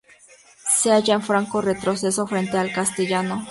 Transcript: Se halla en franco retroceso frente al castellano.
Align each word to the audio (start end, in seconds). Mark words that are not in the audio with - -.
Se 0.79 0.89
halla 0.91 1.13
en 1.13 1.21
franco 1.21 1.61
retroceso 1.61 2.25
frente 2.25 2.57
al 2.57 2.73
castellano. 2.73 3.45